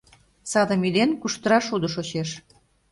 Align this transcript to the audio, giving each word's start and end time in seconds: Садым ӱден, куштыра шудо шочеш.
Садым 0.51 0.81
ӱден, 0.87 1.09
куштыра 1.21 1.59
шудо 1.67 1.87
шочеш. 1.93 2.29